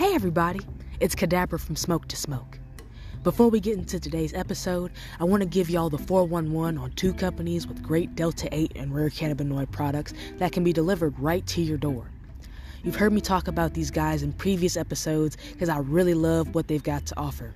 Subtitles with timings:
[0.00, 0.60] Hey everybody,
[0.98, 2.58] it's Cadabra from Smoke to Smoke.
[3.22, 7.12] Before we get into today's episode, I want to give y'all the 411 on two
[7.12, 11.60] companies with great Delta 8 and rare cannabinoid products that can be delivered right to
[11.60, 12.10] your door.
[12.82, 16.66] You've heard me talk about these guys in previous episodes because I really love what
[16.66, 17.52] they've got to offer.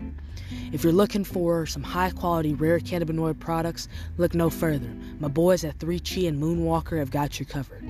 [0.70, 4.94] If you're looking for some high quality rare cannabinoid products, look no further.
[5.18, 7.88] My boys at 3 Chi and Moonwlkr have got you covered.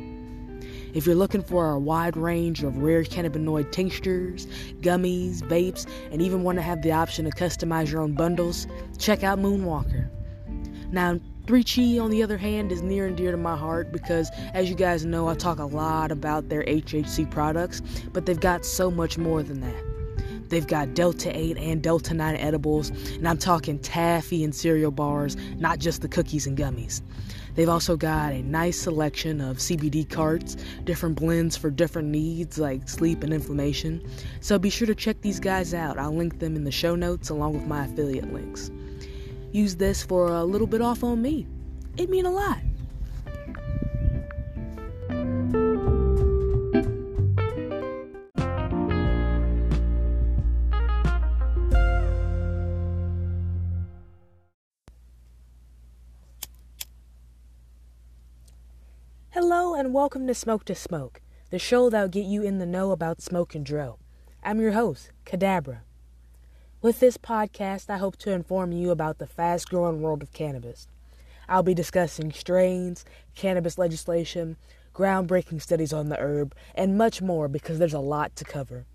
[0.95, 4.47] If you're looking for a wide range of rare cannabinoid tinctures,
[4.81, 9.25] gummies, vapes, and even want to have the option to customize your own bundles, check
[9.25, 10.09] out Moonwlkr.
[10.93, 11.19] Now,
[11.49, 14.71] 3 Chi, on the other hand, is near and dear to my heart because, as
[14.71, 17.83] you guys know, I talk a lot about their HHC products,
[18.13, 20.49] but they've got so much more than that.
[20.49, 25.37] They've got Delta 8 and Delta 9 edibles, and I'm talking taffy and cereal bars,
[25.57, 27.03] not just the cookies and gummies.
[27.55, 32.89] They've also got a nice selection of CBD carts, different blends for different needs like
[32.89, 34.03] sleep and inflammation.
[34.41, 35.99] So be sure to check these guys out.
[35.99, 38.71] I'll link them in the show notes along with my affiliate links.
[39.53, 41.47] Use this for a little bit off on me.
[41.97, 42.59] It mean a lot.
[59.77, 63.21] And welcome to Smoke to Smoke, the show that'll get you in the know about
[63.21, 63.99] smoke and dro.
[64.41, 65.81] I'm your host, Cadabra.
[66.81, 70.87] With this podcast, I hope to inform you about the fast growing world of cannabis.
[71.49, 74.59] I'll be discussing strains, cannabis legislation,
[74.95, 78.87] groundbreaking studies on the herb, and much more because there's a lot to cover.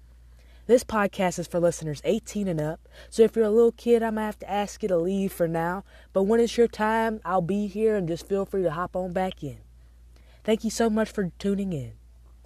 [0.66, 4.12] This podcast is for listeners 18 and up, so if you're a little kid, I
[4.12, 7.42] might have to ask you to leave for now, but when it's your time, I'll
[7.42, 9.58] be here and just feel free to hop on back in.
[10.44, 11.94] Thank you so much for tuning in.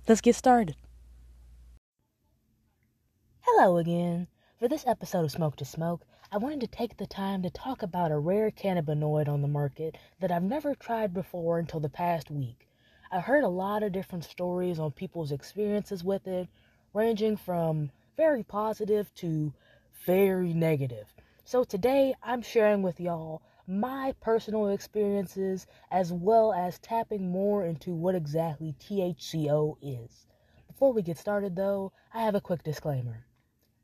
[0.08, 0.76] Let's get started.
[3.42, 4.28] Hello again.
[4.60, 7.84] For this episode of Smoke to Smoke, I wanted to take the time to talk
[7.84, 12.32] about a rare cannabinoid on the market that I've never tried before until the past
[12.32, 12.68] week.
[13.12, 16.48] I've heard a lot of different stories on people's experiences with it,
[16.94, 19.54] ranging from very positive to
[20.06, 21.14] very negative.
[21.46, 27.94] So today I'm sharing with y'all my personal experiences as well as tapping more into
[27.94, 30.28] what exactly THCO is.
[30.68, 33.26] Before we get started, though, I have a quick disclaimer.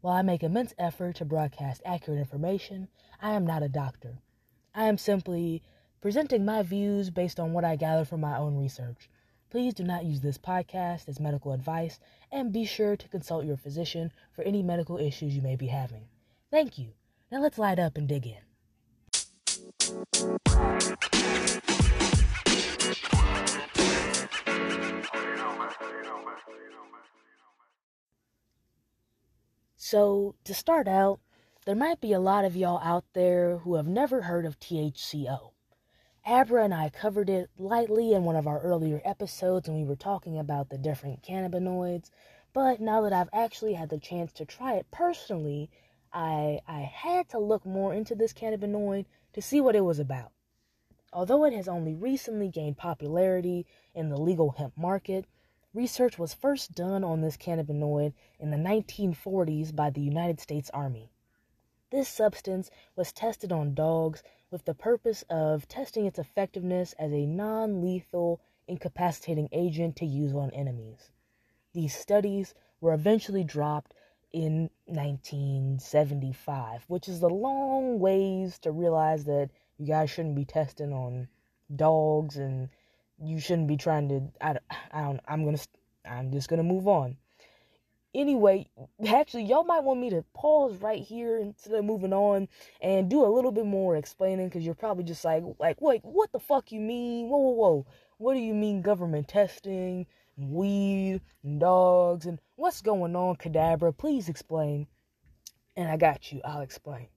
[0.02, 2.90] While I make immense effort to broadcast accurate information,
[3.22, 4.20] I am not a doctor.
[4.74, 5.62] I am simply
[6.02, 9.10] presenting my views based on what I gather from my own research.
[9.50, 12.00] Please do not use this podcast as medical advice
[12.32, 16.08] and be sure to consult your physician for any medical issues you may be having.
[16.52, 16.94] Thank you.
[17.32, 18.49] Now let's light up and dig in.
[29.90, 31.20] So, to start out,
[31.66, 35.54] there might be a lot of y'all out there who have never heard of THCO.
[36.24, 39.96] Abra and I covered it lightly in one of our earlier episodes when we were
[39.96, 42.12] talking about the different cannabinoids,
[42.54, 45.72] but now that I've actually had the chance to try it personally,
[46.14, 50.32] I I had to look more into this cannabinoid to see what it was about.
[51.12, 55.26] Although it has only recently gained popularity in the legal hemp market,
[55.74, 61.12] research was first done on this cannabinoid in the 1940s by the United States Army.
[61.92, 67.26] This substance was tested on dogs with the purpose of testing its effectiveness as a
[67.26, 71.12] non lethal incapacitating agent to use on enemies.
[71.74, 73.94] These studies were eventually dropped
[74.32, 80.94] in 1975, which is a long ways to realize that you guys shouldn't be testing
[80.94, 81.28] on
[81.76, 82.70] dogs and
[83.22, 84.58] you shouldn't be trying to I,
[84.92, 85.68] I don't I'm to
[86.06, 87.18] I'm just to move on.
[88.14, 88.68] Anyway,
[89.08, 92.48] actually y'all might want me to pause right here instead of moving on
[92.82, 96.32] and do a little bit more explaining cuz you're probably just like like wait, what
[96.32, 97.30] the fuck you mean?
[97.30, 97.86] Whoa whoa whoa.
[98.18, 100.08] What do you mean government testing?
[100.40, 103.96] Weed and dogs and what's going on, Cadabra?
[103.96, 104.88] Please explain.
[105.76, 107.08] And I got you, I'll explain.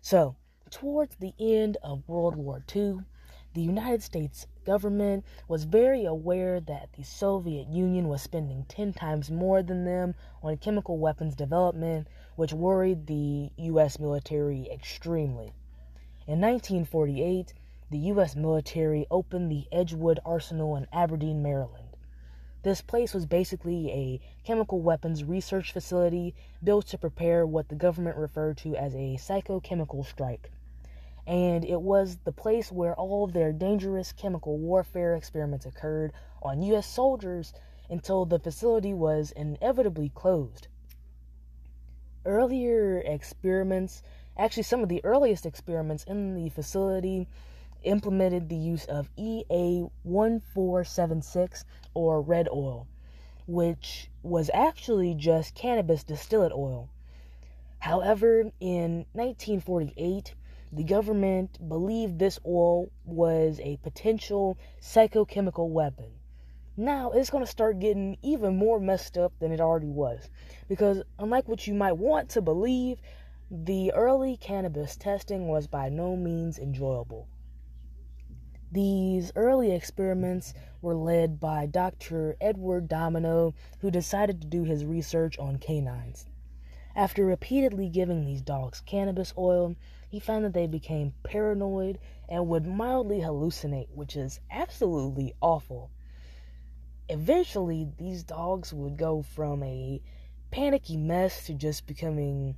[0.00, 0.36] So,
[0.70, 2.98] towards the end of World War II,
[3.54, 9.30] the United States government was very aware that the Soviet Union was spending 10 times
[9.30, 13.98] more than them on chemical weapons development, which worried the U.S.
[13.98, 15.54] military extremely.
[16.26, 17.54] In 1948,
[17.90, 18.36] the U.S.
[18.36, 21.85] military opened the Edgewood Arsenal in Aberdeen, Maryland.
[22.66, 26.34] This place was basically a chemical weapons research facility
[26.64, 30.50] built to prepare what the government referred to as a psychochemical strike.
[31.28, 36.60] And it was the place where all of their dangerous chemical warfare experiments occurred on
[36.62, 36.88] U.S.
[36.88, 37.52] soldiers
[37.88, 40.66] until the facility was inevitably closed.
[42.24, 44.02] earlier experiments,
[44.36, 47.28] actually, some of the earliest experiments in the facility
[47.86, 52.86] implemented the use of EA1476 or red oil,
[53.46, 56.90] which was actually just cannabis distillate oil.
[57.78, 60.34] However, in 1948,
[60.72, 66.10] the government believed this oil was a potential psychochemical weapon.
[66.76, 70.28] Now it's going to start getting even more messed up than it already was.
[70.68, 73.00] Because, unlike what you might want to believe,
[73.50, 77.28] the early cannabis testing was by no means enjoyable.
[78.72, 80.52] These early experiments
[80.82, 82.36] were led by Dr.
[82.40, 86.26] Edward Domino, who decided to do his research on canines.
[86.96, 89.76] After repeatedly giving these dogs cannabis oil,
[90.08, 91.98] he found that they became paranoid
[92.28, 95.90] and would mildly hallucinate, which is absolutely awful.
[97.08, 100.02] Eventually, these dogs would go from a
[100.50, 102.56] panicky mess to just becoming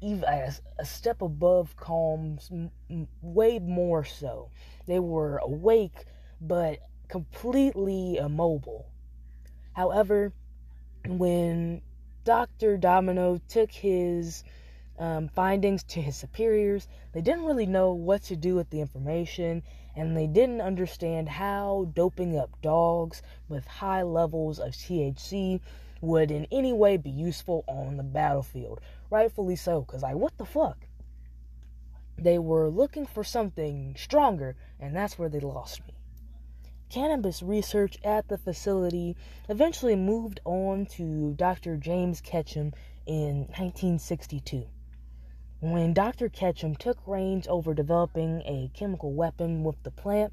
[0.00, 2.38] even a, a step above calm,
[3.22, 4.50] way more so.
[4.86, 6.04] They were awake
[6.40, 8.86] but completely immobile.
[9.72, 10.32] However,
[11.06, 11.82] when
[12.24, 12.76] Dr.
[12.76, 14.44] Domino took his
[14.98, 19.62] um, findings to his superiors, they didn't really know what to do with the information
[19.96, 25.60] and they didn't understand how doping up dogs with high levels of THC
[26.00, 28.80] would in any way be useful on the battlefield.
[29.10, 30.86] Rightfully so, because, like, what the fuck?
[32.16, 35.94] They were looking for something stronger, and that's where they lost me.
[36.90, 39.16] Cannabis research at the facility
[39.48, 41.76] eventually moved on to Dr.
[41.76, 42.72] James Ketchum
[43.06, 44.66] in 1962.
[45.60, 46.28] When Dr.
[46.28, 50.32] Ketchum took reins over developing a chemical weapon with the plant,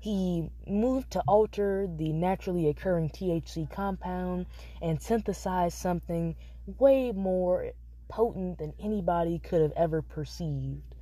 [0.00, 4.46] he moved to alter the naturally occurring THC compound
[4.80, 6.36] and synthesize something
[6.78, 7.72] way more
[8.10, 10.94] potent than anybody could have ever perceived.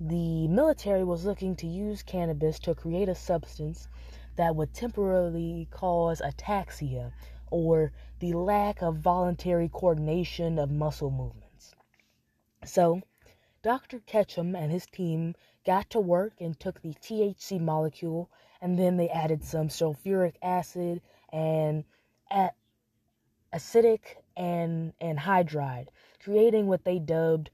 [0.00, 3.88] The military was looking to use cannabis to create a substance
[4.36, 7.12] that would temporarily cause ataxia
[7.50, 11.76] or the lack of voluntary coordination of muscle movements.
[12.64, 13.02] So,
[13.62, 14.00] Dr.
[14.00, 15.34] Ketchum and his team
[15.64, 21.00] got to work and took the THC molecule, and then they added some sulfuric acid
[21.32, 21.84] and
[23.52, 25.88] acetic and anhydride,
[26.22, 27.50] creating what they dubbed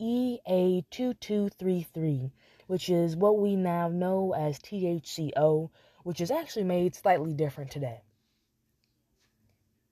[0.00, 2.30] EA2233,
[2.66, 5.70] which is what we now know as THCO,
[6.02, 8.02] which is actually made slightly different today.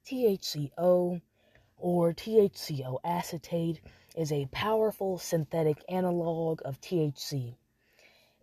[0.06, 1.20] THCO
[1.76, 3.80] or THCO acetate
[4.16, 7.54] is a powerful synthetic analog of THC.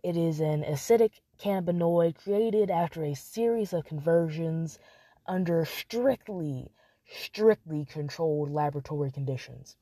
[0.02, 4.78] It is an acidic cannabinoid created after a series of conversions
[5.26, 6.70] under strictly,
[7.08, 9.76] strictly controlled laboratory conditions.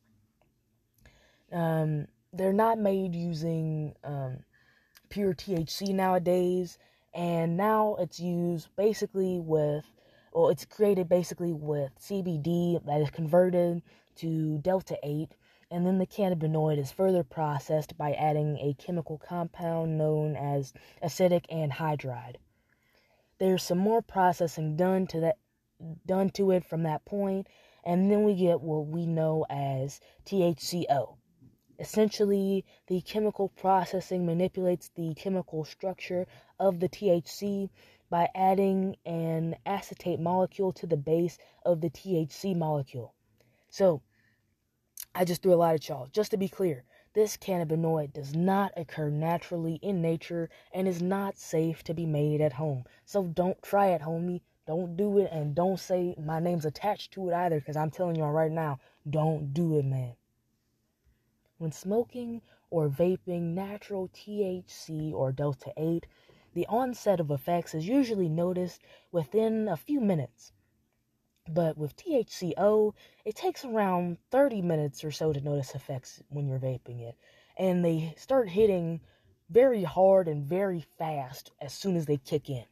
[1.52, 4.38] Um, they're not made using um,
[5.08, 6.78] pure THC nowadays,
[7.14, 9.84] and now it's used basically with,
[10.32, 13.82] well, it's created basically with CBD that is converted
[14.17, 15.31] to Delta 8
[15.70, 21.46] and then the cannabinoid is further processed by adding a chemical compound known as acetic
[21.49, 22.37] anhydride.
[23.38, 25.38] There's some more processing done to that
[26.06, 27.47] done to it from that point,
[27.85, 31.16] and then we get what we know as THCO.
[31.78, 36.26] Essentially, the chemical processing manipulates the chemical structure
[36.59, 37.68] of the THC
[38.09, 43.12] by adding an acetate molecule to the base of the THC molecule.
[43.68, 44.02] So,
[45.14, 46.09] I just threw a lot at y'all.
[46.12, 46.85] Just to be clear,
[47.16, 52.42] this cannabinoid does not occur naturally in nature and is not safe to be made
[52.42, 52.85] at home.
[53.06, 54.42] So don't try it, homie.
[54.66, 58.16] Don't do it and don't say my name's attached to it either because I'm telling
[58.16, 60.16] y'all right now, don't do it, man.
[61.58, 66.06] When smoking or vaping natural THC or Delta 8,
[66.52, 68.82] the onset of effects is usually noticed
[69.12, 70.52] within a few minutes.
[71.49, 72.92] But with THCO,
[73.25, 77.16] it takes around 30 minutes or so to notice effects when you're vaping it.
[77.56, 79.00] And they start hitting
[79.49, 82.64] very hard and very fast as soon as they kick in.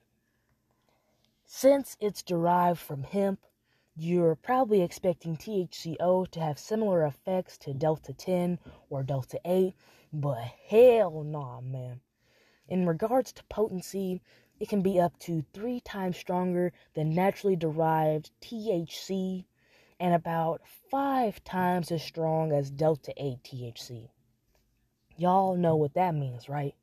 [1.47, 3.39] Since it's derived from hemp,
[3.95, 8.59] you're probably expecting THCO to have similar effects to Delta 10
[8.89, 9.75] or Delta 8,
[10.11, 12.01] but hell nah, man.
[12.67, 14.23] In regards to potency,
[14.59, 19.45] it can be up to three times stronger than naturally derived THC
[20.01, 24.09] and about five times as strong as Delta 8 THC.
[25.17, 26.75] Y'all know what that means, right?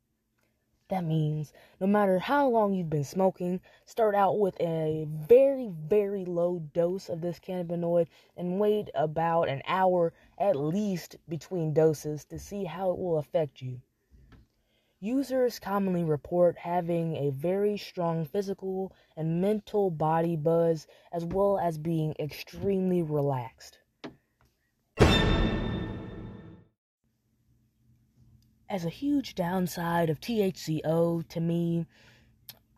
[0.91, 6.25] That means no matter how long you've been smoking, start out with a very, very
[6.25, 12.37] low dose of this cannabinoid and wait about an hour at least between doses to
[12.37, 13.79] see how it will affect you.
[14.99, 21.77] Users commonly report having a very strong physical and mental body buzz as well as
[21.77, 23.79] being extremely relaxed.
[28.71, 31.85] As a huge downside of THCO to me,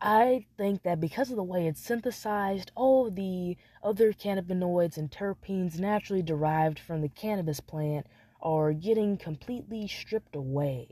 [0.00, 5.78] I think that because of the way it's synthesized, all the other cannabinoids and terpenes
[5.78, 8.08] naturally derived from the cannabis plant
[8.42, 10.88] are getting completely stripped away.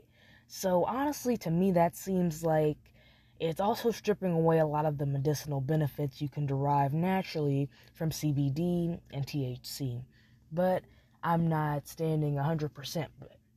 [0.47, 2.77] So, honestly, to me, that seems like
[3.41, 8.09] it's also stripping away a lot of the medicinal benefits you can derive naturally from
[8.09, 10.05] CBD and THC.
[10.49, 10.83] But
[11.21, 13.07] I'm not standing 100%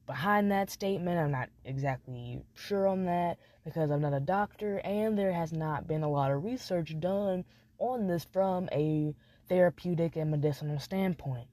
[0.06, 1.18] behind that statement.
[1.18, 5.88] I'm not exactly sure on that because I'm not a doctor and there has not
[5.88, 7.44] been a lot of research done
[7.78, 9.14] on this from a
[9.48, 11.48] therapeutic and medicinal standpoint.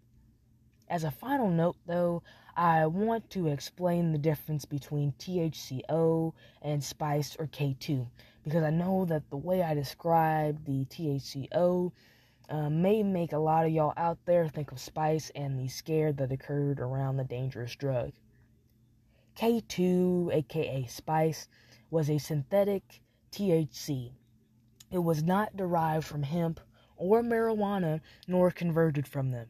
[0.90, 2.22] As a final note, though,
[2.56, 8.08] I want to explain the difference between THCO and spice or K2
[8.44, 11.92] because I know that the way I describe the THCO
[12.50, 16.12] uh, may make a lot of y'all out there think of spice and the scare
[16.14, 18.12] that occurred around the dangerous drug.
[19.36, 21.48] K2, aka Spice,
[21.90, 24.12] was a synthetic THC.
[24.92, 26.60] It was not derived from hemp
[26.98, 29.48] or marijuana nor converted from them.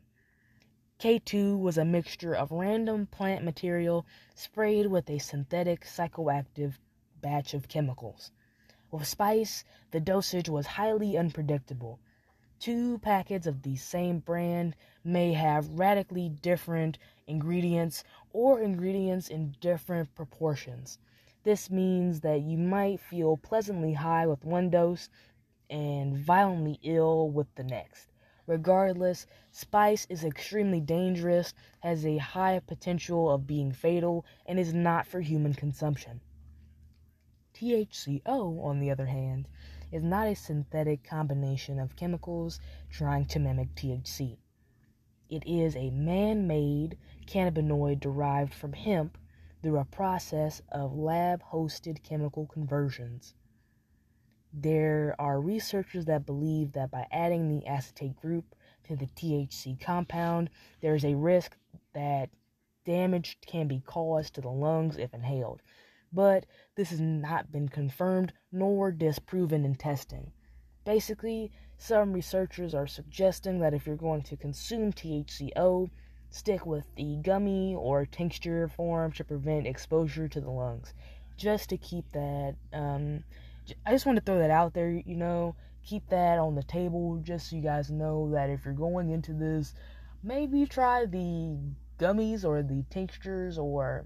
[1.00, 6.76] K2 was a mixture of random plant material sprayed with a synthetic psychoactive
[7.20, 8.32] batch of chemicals.
[8.90, 12.00] With Spice, the dosage was highly unpredictable.
[12.60, 16.98] Two packets of the same brand may have radically different
[17.28, 20.98] ingredients or ingredients in different proportions.
[21.44, 25.10] This means that you might feel pleasantly high with one dose
[25.70, 28.10] and violently ill with the next.
[28.46, 35.08] Regardless, spice is extremely dangerous, has a high potential of being fatal, and is not
[35.08, 36.20] for human consumption.
[37.54, 39.48] THCO, on the other hand,
[39.92, 42.60] is not a synthetic combination of chemicals
[42.90, 44.38] trying to mimic THC.
[45.34, 49.18] It is a man made cannabinoid derived from hemp
[49.64, 53.34] through a process of lab hosted chemical conversions.
[54.54, 60.52] There are researchers that believe that by adding the acetate group to the THC compound,
[60.82, 61.58] there is a risk
[61.94, 62.30] that
[62.86, 65.64] damage can be caused to the lungs if inhaled.
[66.12, 70.32] But this has not been confirmed nor disproven in testing.
[70.86, 71.52] Basically,
[71.84, 75.90] some researchers are suggesting that if you're going to consume THCO,
[76.30, 80.94] stick with the gummy or tincture form to prevent exposure to the lungs.
[81.36, 83.26] Just to keep that, um,
[83.86, 87.20] I just want to throw that out there, you know, keep that on the table
[87.22, 89.74] just so you guys know that if you're going into this,
[90.24, 91.58] maybe try the
[92.00, 94.06] gummies or the tinctures or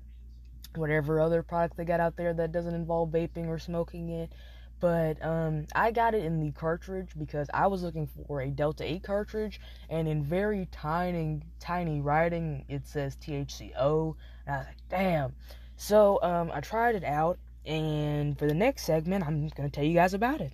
[0.75, 4.31] whatever other product they got out there that doesn't involve vaping or smoking it.
[4.79, 8.83] But um, I got it in the cartridge because I was looking for a Delta
[8.83, 14.15] 8 cartridge, and in very tiny, tiny writing, it says THCO.
[14.45, 15.35] And I was like, damn.
[15.77, 19.83] So um, I tried it out, and for the next segment, I'm going to tell
[19.83, 20.53] you guys about it.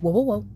[0.00, 0.46] Whoa, whoa, whoa.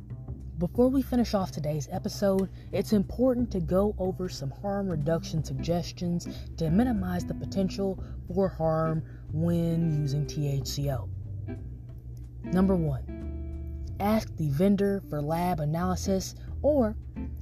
[0.60, 6.28] Before we finish off today's episode, it's important to go over some harm reduction suggestions
[6.58, 7.98] to minimize the potential
[8.28, 9.02] for harm
[9.32, 11.08] when using THCO.
[12.44, 16.94] Number one, ask the vendor for lab analysis or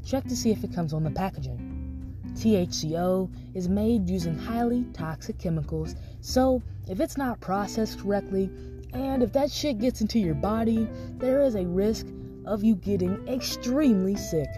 [0.06, 2.14] check to see if it comes on the packaging.
[2.34, 8.48] THCO is made using highly toxic chemicals, so if it's not processed correctly,
[8.92, 12.06] and if that shit gets into your body, there is a risk
[12.48, 14.48] of you getting extremely sick.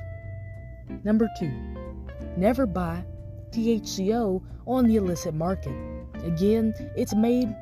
[1.05, 1.53] Number two,
[2.37, 3.05] never buy
[3.51, 5.75] THCO on the illicit market.
[6.25, 7.55] Again, it's made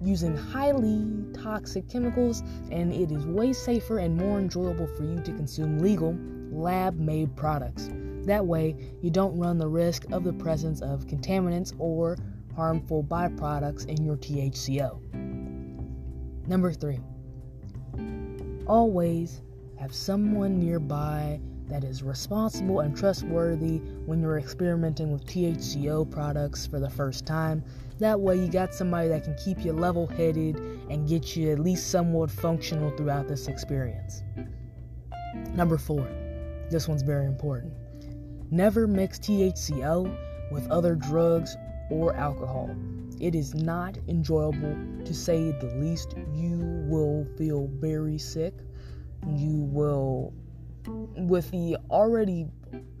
[0.00, 5.32] using highly toxic chemicals, and it is way safer and more enjoyable for you to
[5.32, 6.16] consume legal,
[6.50, 7.90] lab made products.
[8.24, 12.16] That way, you don't run the risk of the presence of contaminants or
[12.56, 14.98] harmful byproducts in your THCO.
[16.46, 17.00] Number three,
[18.66, 19.42] always
[19.78, 26.78] have someone nearby that is responsible and trustworthy when you're experimenting with THCO products for
[26.78, 27.64] the first time.
[27.98, 30.56] That way, you got somebody that can keep you level headed
[30.90, 34.22] and get you at least somewhat functional throughout this experience.
[35.54, 36.06] Number four,
[36.70, 37.72] this one's very important.
[38.50, 40.16] Never mix THCO
[40.50, 41.56] with other drugs
[41.90, 42.74] or alcohol.
[43.20, 46.14] It is not enjoyable to say the least.
[46.32, 48.54] You will feel very sick.
[49.26, 50.32] You will,
[51.16, 52.46] with the already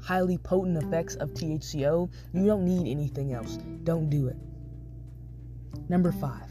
[0.00, 3.58] highly potent effects of THCO, you don't need anything else.
[3.84, 4.36] Don't do it.
[5.88, 6.48] Number five,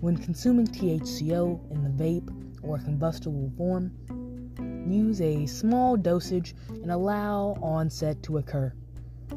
[0.00, 2.30] when consuming THCO in the vape
[2.62, 3.92] or combustible form,
[4.86, 8.72] use a small dosage and allow onset to occur.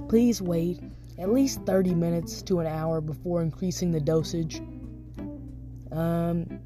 [0.09, 0.81] Please wait
[1.17, 4.61] at least 30 minutes to an hour before increasing the dosage.
[5.91, 6.59] Um,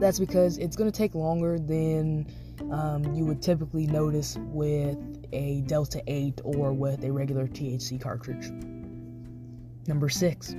[0.00, 2.26] that's because it's going to take longer than
[2.70, 4.98] um, you would typically notice with
[5.32, 8.50] a Delta 8 or with a regular THC cartridge.
[9.86, 10.54] Number 6.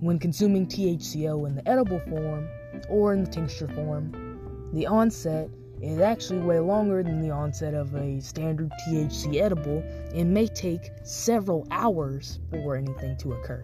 [0.00, 2.48] When consuming THCO in the edible form
[2.88, 7.94] or in the tincture form, the onset is actually way longer than the onset of
[7.94, 9.82] a standard THC edible
[10.12, 13.62] and may take several hours for anything to occur.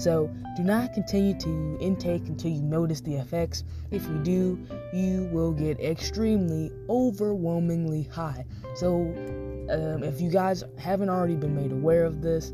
[0.00, 3.64] So, do not continue to intake until you notice the effects.
[3.90, 4.58] If you do,
[4.94, 8.46] you will get extremely, overwhelmingly high.
[8.74, 9.02] So,
[9.70, 12.52] um, if you guys haven't already been made aware of this,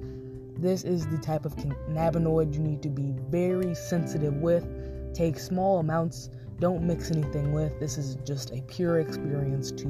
[0.58, 4.66] this is the type of cannabinoid you need to be very sensitive with.
[5.14, 7.78] Take small amounts don't mix anything with.
[7.78, 9.86] This is just a pure experience to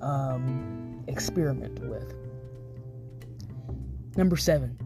[0.00, 2.14] um, experiment with.
[4.16, 4.78] Number seven,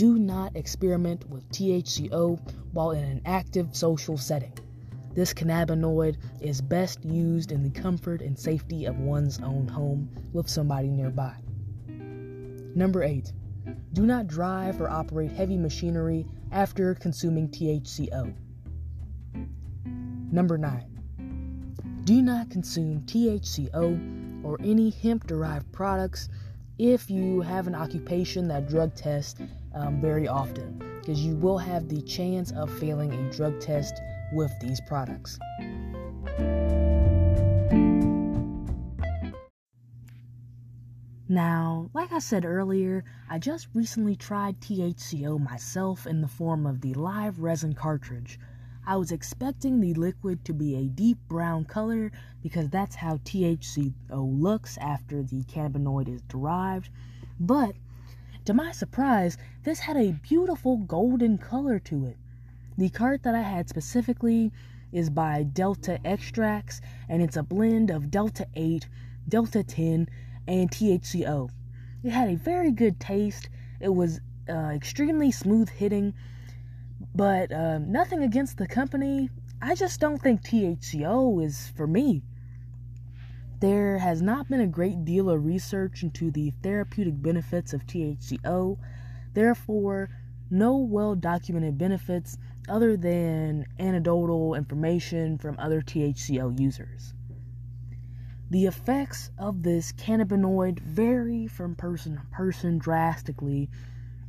[0.00, 2.40] do not experiment with THCO
[2.72, 4.54] while in an active social setting.
[5.12, 10.48] This cannabinoid is best used in the comfort and safety of one's own home with
[10.48, 11.34] somebody nearby.
[12.74, 13.30] Number 8.
[13.92, 18.32] Do not drive or operate heavy machinery after consuming THCO.
[20.32, 22.02] Number 9.
[22.04, 26.30] Do not consume THCO or any hemp derived products
[26.78, 29.38] if you have an occupation that drug tests
[29.74, 34.00] um, very often, because you will have the chance of failing a drug test
[34.32, 35.38] with these products.
[41.28, 46.80] Now, like I said earlier, I just recently tried THCO myself in the form of
[46.80, 48.38] the live resin cartridge,
[48.86, 52.10] I was expecting the liquid to be a deep brown color
[52.42, 56.88] because that's how THCO looks after the cannabinoid is derived,
[57.38, 57.76] but
[58.44, 62.16] to my surprise, this had a beautiful golden color to it.
[62.78, 64.52] The cart that I had specifically
[64.92, 68.88] is by Delta Extrax, and it's a blend of Delta 8,
[69.28, 70.08] Delta 10,
[70.48, 71.50] and THCO.
[72.02, 73.48] It had a very good taste.
[73.80, 76.14] It was uh, extremely smooth hitting,
[77.14, 79.30] but um, nothing against the company.
[79.60, 82.22] I just don't think THCO is for me.
[83.60, 88.78] There has not been a great deal of research into the therapeutic benefits of THCO,
[89.34, 90.08] therefore,
[90.50, 97.14] no well documented benefits other than anecdotal information from other THCO users.
[98.50, 103.68] The effects of this cannabinoid vary from person to person drastically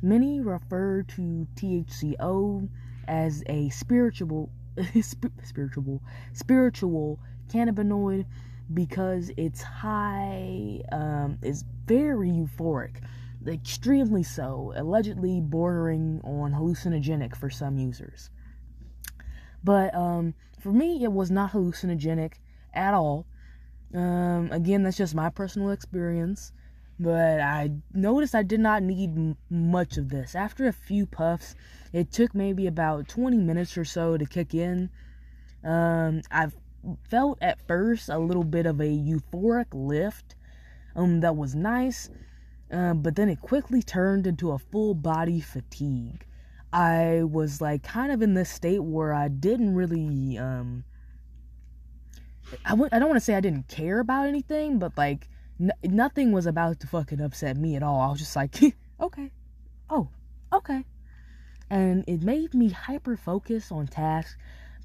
[0.04, 2.68] Many refer to THCO
[3.06, 4.50] as a spiritual
[5.00, 8.26] spiritual spiritual cannabinoid
[8.74, 12.96] because it's high um, is very euphoric
[13.46, 18.30] extremely so allegedly bordering on hallucinogenic for some users
[19.64, 22.34] but um, for me it was not hallucinogenic
[22.72, 23.26] at all
[23.94, 26.52] um, again that's just my personal experience
[27.02, 30.34] but I noticed I did not need m- much of this.
[30.34, 31.56] After a few puffs,
[31.92, 34.88] it took maybe about 20 minutes or so to kick in.
[35.64, 36.48] Um, I
[37.08, 40.34] felt at first a little bit of a euphoric lift
[40.94, 42.10] um, that was nice,
[42.70, 46.26] uh, but then it quickly turned into a full body fatigue.
[46.72, 50.84] I was like kind of in this state where I didn't really um
[52.64, 55.28] I w- I don't want to say I didn't care about anything, but like
[55.62, 58.00] N- nothing was about to fucking upset me at all.
[58.00, 58.56] I was just like,
[59.00, 59.30] okay,
[59.88, 60.08] oh,
[60.52, 60.84] okay.
[61.70, 64.36] And it made me hyper focus on tasks,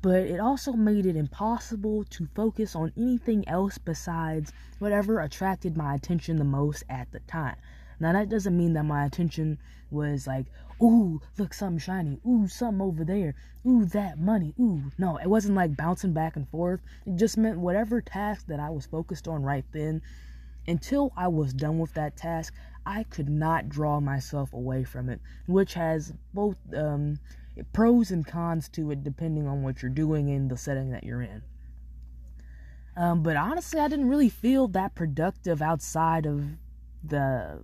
[0.02, 5.96] but it also made it impossible to focus on anything else besides whatever attracted my
[5.96, 7.56] attention the most at the time.
[8.00, 9.58] Now, that doesn't mean that my attention
[9.90, 10.46] was like,
[10.82, 12.20] ooh, look, something shiny.
[12.28, 13.34] Ooh, something over there.
[13.66, 14.54] Ooh, that money.
[14.60, 14.84] Ooh.
[14.98, 16.82] No, it wasn't like bouncing back and forth.
[17.06, 20.02] It just meant whatever task that I was focused on right then
[20.68, 22.54] until I was done with that task,
[22.86, 27.20] I could not draw myself away from it, which has both um,
[27.74, 31.22] pros and cons to it depending on what you're doing in the setting that you're
[31.22, 31.42] in.
[32.96, 36.44] Um, but honestly, I didn't really feel that productive outside of
[37.04, 37.60] the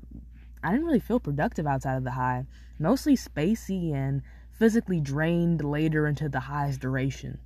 [0.64, 2.46] I didn't really feel productive outside of the high,
[2.80, 7.40] mostly spacey and physically drained later into the high's duration.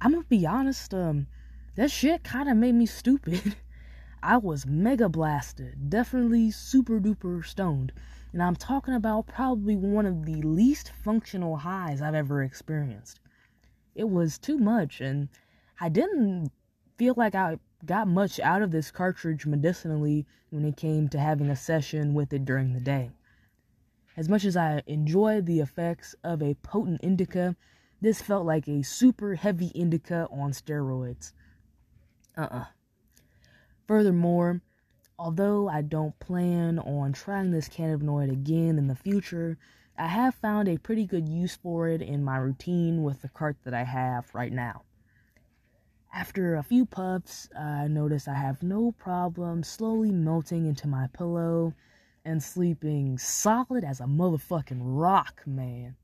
[0.00, 1.26] I'm gonna be honest, um,
[1.74, 3.56] that shit kind of made me stupid.
[4.22, 7.92] I was mega blasted, definitely super duper stoned,
[8.32, 13.20] and I'm talking about probably one of the least functional highs I've ever experienced.
[13.94, 15.28] It was too much, and
[15.80, 16.50] I didn't
[16.98, 21.48] feel like I got much out of this cartridge medicinally when it came to having
[21.48, 23.10] a session with it during the day.
[24.16, 27.56] As much as I enjoyed the effects of a potent indica,
[28.00, 31.32] this felt like a super heavy indica on steroids.
[32.36, 32.58] Uh uh-uh.
[32.58, 32.64] uh
[33.86, 34.60] Furthermore,
[35.18, 39.58] although I don't plan on trying this cannabinoid again in the future,
[39.96, 43.56] I have found a pretty good use for it in my routine with the cart
[43.64, 44.82] that I have right now.
[46.14, 51.74] After a few puffs, I notice I have no problem slowly melting into my pillow
[52.24, 55.96] and sleeping solid as a motherfucking rock, man.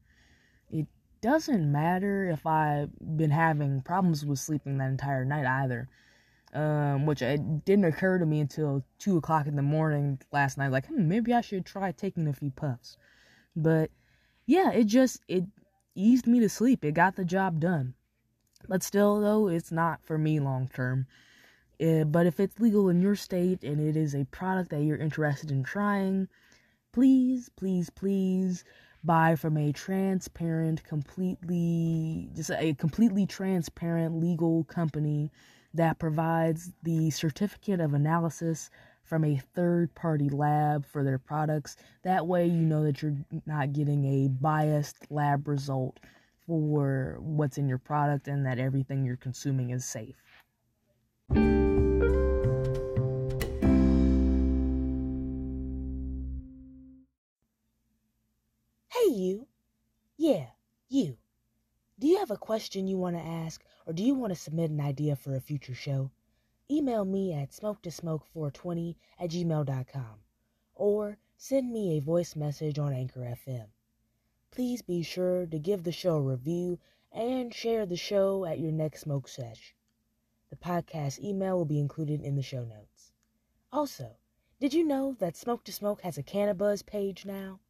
[0.70, 0.86] It
[1.20, 5.88] doesn't matter if I've been having problems with sleeping that entire night either.
[6.54, 10.70] Um, which it didn't occur to me until two o'clock in the morning last night.
[10.70, 12.96] Like, hmm, maybe I should try taking a few puffs.
[13.56, 13.90] But
[14.46, 15.44] yeah, it just it
[15.96, 16.84] eased me to sleep.
[16.84, 17.94] It got the job done.
[18.68, 21.06] But still, though, it's not for me long term.
[21.80, 24.96] Uh, but if it's legal in your state and it is a product that you're
[24.96, 26.28] interested in trying,
[26.92, 28.64] please, please, please
[29.02, 35.30] buy from a transparent, completely, just a completely transparent legal company
[35.74, 38.70] that provides the certificate of analysis
[39.02, 41.76] from a third party lab for their products.
[42.02, 46.00] That way, you know that you're not getting a biased lab result
[46.46, 50.22] for what's in your product and that everything you're consuming is safe.
[62.24, 65.14] Have a question you want to ask, or do you want to submit an idea
[65.14, 66.10] for a future show?
[66.70, 70.14] Email me at smoke420 at gmail.com,
[70.74, 73.66] or send me a voice message on Anchor FM.
[74.50, 76.78] Please be sure to give the show a review
[77.12, 79.74] and share the show at your next smoke sesh.
[80.48, 83.12] The podcast email will be included in the show notes.
[83.70, 84.16] Also,
[84.60, 87.60] did you know that Smoke to Smoke has a Cannabuzz page now?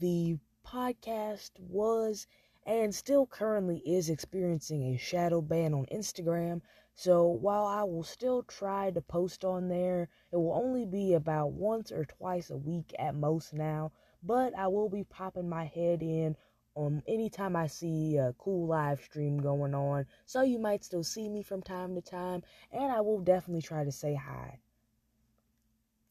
[0.00, 2.26] The podcast was
[2.66, 6.62] and still currently is experiencing a shadow ban on Instagram.
[6.94, 11.52] So while I will still try to post on there, it will only be about
[11.52, 13.92] once or twice a week at most now.
[14.22, 16.36] But I will be popping my head in
[16.76, 20.06] um anytime I see a cool live stream going on.
[20.24, 23.84] So you might still see me from time to time, and I will definitely try
[23.84, 24.60] to say hi.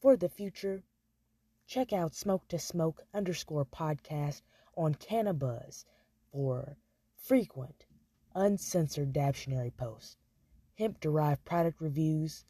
[0.00, 0.84] For the future,
[1.66, 4.42] check out Smoke to Smoke underscore podcast
[4.76, 5.84] on Cannabuzz
[6.34, 6.76] for
[7.14, 7.86] frequent,
[8.34, 10.16] uncensored Dabtionary posts,
[10.76, 12.44] hemp derived product reviews,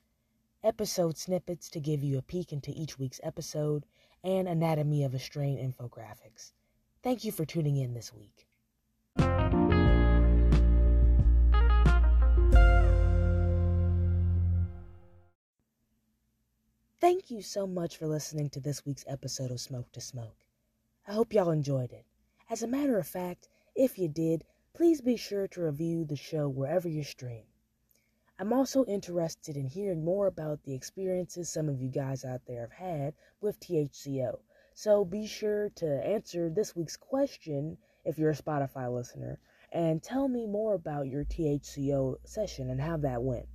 [0.63, 3.85] episode snippets to give you a peek into each week's episode,
[4.23, 6.53] and anatomy of a strain infographics.
[7.03, 8.49] Thank you for tuning in this week.
[17.03, 20.47] Thank you so much for listening to this week's episode of Smoke to Smoke.
[21.07, 22.07] I hope y'all enjoyed it.
[22.49, 26.49] As a matter of fact, if you did, please be sure to review the show
[26.49, 27.45] wherever you stream.
[28.39, 32.63] I'm also interested in hearing more about the experiences some of you guys out there
[32.63, 34.41] have had with THCO.
[34.75, 39.39] So be sure to answer this week's question if you're a Spotify listener
[39.71, 43.49] and tell me more about your THCO session and how that went.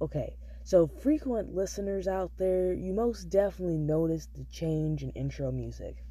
[0.00, 6.04] Okay, so, frequent listeners out there, you most definitely noticed the change in intro music.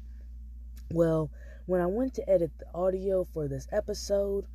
[0.92, 1.30] Well,
[1.66, 4.46] when I went to edit the audio for this episode,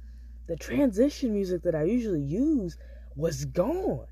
[0.47, 2.77] the transition music that I usually use
[3.15, 4.07] was gone.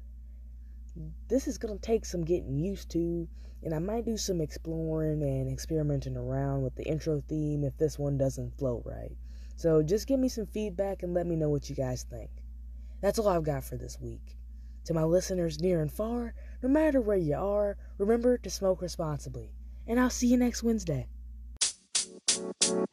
[1.28, 3.28] This is going to take some getting used to,
[3.64, 7.98] and I might do some exploring and experimenting around with the intro theme if this
[7.98, 9.18] one doesn't flow right.
[9.56, 12.30] So just give me some feedback and let me know what you guys think.
[13.02, 14.38] That's all I've got for this week.
[14.86, 19.54] To my listeners near and far, no matter where you are, remember to smoke responsibly.
[19.88, 21.08] And I'll see you next Wednesday
[22.62, 22.93] you.